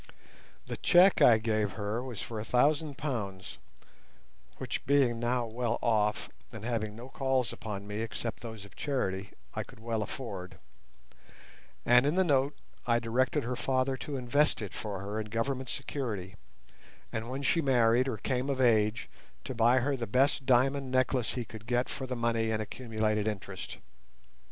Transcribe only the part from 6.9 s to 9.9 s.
no calls upon me except those of charity, I could